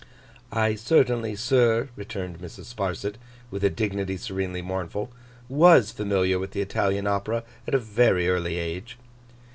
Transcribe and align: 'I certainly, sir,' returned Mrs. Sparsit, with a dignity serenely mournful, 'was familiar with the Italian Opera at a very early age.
'I 0.51 0.73
certainly, 0.77 1.35
sir,' 1.35 1.89
returned 1.95 2.39
Mrs. 2.39 2.73
Sparsit, 2.73 3.17
with 3.51 3.63
a 3.63 3.69
dignity 3.69 4.17
serenely 4.17 4.63
mournful, 4.63 5.11
'was 5.47 5.91
familiar 5.91 6.39
with 6.39 6.53
the 6.53 6.61
Italian 6.61 7.05
Opera 7.05 7.43
at 7.67 7.75
a 7.75 7.77
very 7.77 8.27
early 8.27 8.57
age. 8.57 8.97